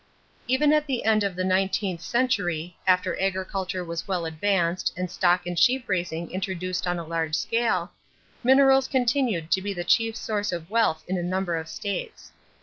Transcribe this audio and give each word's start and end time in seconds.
Even 0.47 0.73
at 0.73 0.87
the 0.87 1.05
end 1.05 1.23
of 1.23 1.35
the 1.35 1.43
nineteenth 1.43 2.01
century, 2.01 2.75
after 2.87 3.21
agriculture 3.21 3.83
was 3.85 4.07
well 4.07 4.25
advanced 4.25 4.91
and 4.97 5.11
stock 5.11 5.45
and 5.45 5.59
sheep 5.59 5.83
raising 5.85 6.31
introduced 6.31 6.87
on 6.87 6.97
a 6.97 7.05
large 7.05 7.35
scale, 7.35 7.91
minerals 8.43 8.87
continued 8.87 9.51
to 9.51 9.61
be 9.61 9.75
the 9.75 9.83
chief 9.83 10.15
source 10.15 10.51
of 10.51 10.71
wealth 10.71 11.03
in 11.07 11.19
a 11.19 11.21
number 11.21 11.55
of 11.55 11.67
states. 11.69 12.31